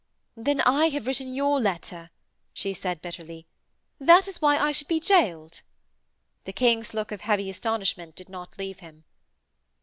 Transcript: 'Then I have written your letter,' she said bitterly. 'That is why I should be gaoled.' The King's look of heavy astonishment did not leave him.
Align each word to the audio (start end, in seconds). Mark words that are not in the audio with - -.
'Then 0.35 0.59
I 0.61 0.87
have 0.89 1.05
written 1.05 1.31
your 1.35 1.59
letter,' 1.61 2.09
she 2.53 2.73
said 2.73 3.03
bitterly. 3.03 3.45
'That 3.99 4.27
is 4.27 4.41
why 4.41 4.57
I 4.57 4.71
should 4.71 4.87
be 4.87 4.99
gaoled.' 4.99 5.61
The 6.45 6.53
King's 6.53 6.95
look 6.95 7.11
of 7.11 7.21
heavy 7.21 7.51
astonishment 7.51 8.15
did 8.15 8.27
not 8.27 8.57
leave 8.57 8.79
him. 8.79 9.03